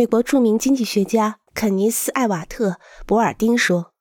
[0.00, 2.70] 美国著名经济学家肯尼斯·艾瓦特·
[3.06, 3.92] 博尔丁说：“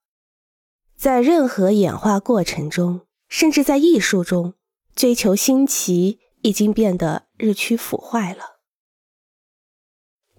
[0.95, 4.54] 在任何演化过程中，甚至在艺术中，
[4.96, 8.62] 追求新奇已经变得日趋腐坏了。”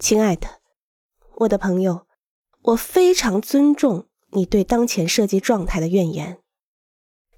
[0.01, 0.63] 亲爱的，
[1.41, 2.07] 我的朋友，
[2.63, 6.41] 我非常尊重你对当前设计状态的怨言。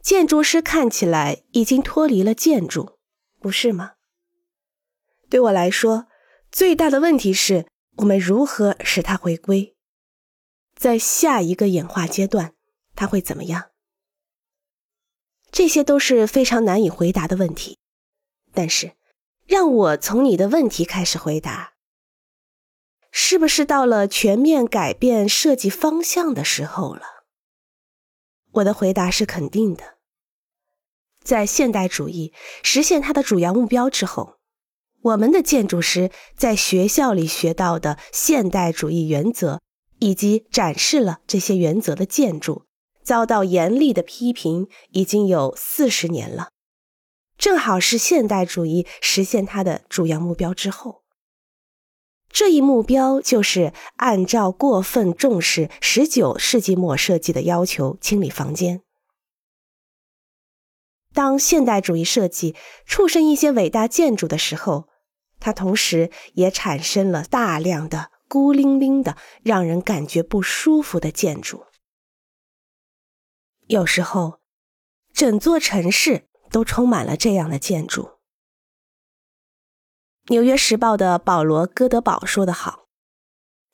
[0.00, 3.00] 建筑师看起来已经脱离了建筑，
[3.40, 3.94] 不是吗？
[5.28, 6.06] 对我来说，
[6.52, 7.66] 最大的问题是
[7.96, 9.76] 我们如何使它回归。
[10.74, 12.54] 在下一个演化阶段，
[12.94, 13.70] 它会怎么样？
[15.50, 17.78] 这些都是非常难以回答的问题。
[18.54, 18.96] 但是，
[19.46, 21.74] 让我从你的问题开始回答：
[23.10, 27.02] 是不是到了全面改变设计方向的时候了？
[28.52, 29.98] 我的回答是肯定的。
[31.22, 34.38] 在现代主义实现它的主要目标之后。
[35.02, 39.60] 我们的建筑师在学校里学到的现代主义原则，
[39.98, 42.66] 以及展示了这些原则的建筑，
[43.02, 46.50] 遭到严厉的批评已经有四十年了。
[47.36, 51.02] 正好是现代主义实现它的主要目标之后，
[52.30, 58.82] 这一目标就是按照过分重视十九世纪末设计的要求清理房间。
[61.12, 62.54] 当现代主义设计
[62.86, 64.91] 出身一些伟大建筑的时候。
[65.42, 71.64] 它同时也产生了大量的孤零零的、让人感觉不舒服的建筑。
[73.66, 74.40] 有时候，
[75.12, 78.02] 整座城市都充满了这样的建筑。
[80.28, 82.86] 《纽约时报》的保罗·戈德堡说得好：“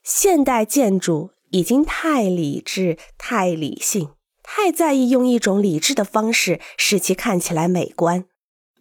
[0.03, 8.25] 现代建筑已经太理智、太理性、太在意用一种理智的方式使其看起来美观，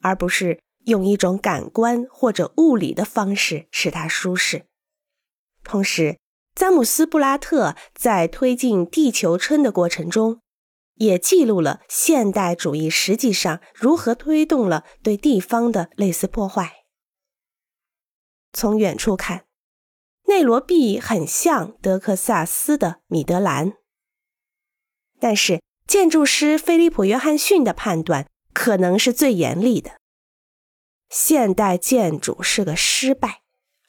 [0.02, 4.66] 而不是。”用一种感官或者物理的方式使它舒适。
[5.64, 6.18] 同时，
[6.56, 10.42] 詹姆斯·布拉特在推进地球村的过程中，
[10.96, 16.86] 也记录了现代主义实际上如何推动了对地方的类似破坏。
[18.54, 19.46] 从远处看，
[20.28, 23.74] 内罗毕很像德克萨斯的米德兰，
[25.20, 29.97] 但是建筑师菲利普·约翰逊的判断可能是最严厉的。
[31.10, 33.42] 现代建筑是个失败，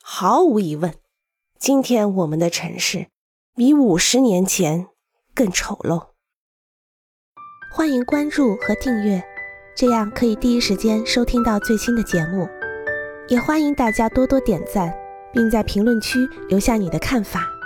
[0.03, 0.95] 毫无疑问。
[1.59, 3.09] 今天我们的城市
[3.57, 4.87] 比五十年前
[5.35, 6.11] 更丑陋。
[7.75, 9.23] 欢迎关注和订阅，
[9.77, 12.49] 这样可以第一时间收听到最新的节目。
[13.29, 14.97] 也欢迎大家多多点赞，
[15.33, 17.58] 并在评论区留下你的看法。